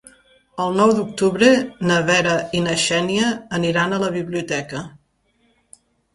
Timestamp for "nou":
0.77-0.93